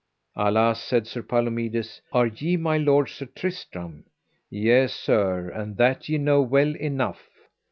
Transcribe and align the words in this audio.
Alas, 0.35 0.81
said 0.81 1.05
Sir 1.05 1.21
Palomides, 1.21 2.01
are 2.11 2.25
ye 2.25 2.57
my 2.57 2.75
lord 2.75 3.07
Sir 3.07 3.27
Tristram? 3.27 4.03
Yea, 4.49 4.87
sir, 4.87 5.51
and 5.51 5.77
that 5.77 6.09
ye 6.09 6.17
know 6.17 6.41
well 6.41 6.75
enough. 6.75 7.29